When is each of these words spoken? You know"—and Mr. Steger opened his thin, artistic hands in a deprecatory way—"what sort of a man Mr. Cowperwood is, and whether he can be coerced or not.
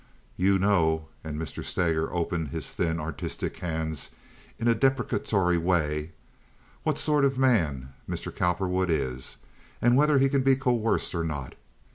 You 0.35 0.57
know"—and 0.57 1.39
Mr. 1.39 1.63
Steger 1.63 2.11
opened 2.11 2.47
his 2.47 2.73
thin, 2.73 2.99
artistic 2.99 3.57
hands 3.57 4.09
in 4.57 4.67
a 4.67 4.73
deprecatory 4.73 5.59
way—"what 5.59 6.97
sort 6.97 7.23
of 7.23 7.37
a 7.37 7.39
man 7.39 7.93
Mr. 8.09 8.35
Cowperwood 8.35 8.89
is, 8.89 9.37
and 9.79 9.95
whether 9.95 10.17
he 10.17 10.27
can 10.27 10.41
be 10.41 10.55
coerced 10.55 11.13
or 11.13 11.23
not. 11.23 11.53